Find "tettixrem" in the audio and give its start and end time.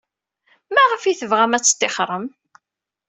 1.63-2.25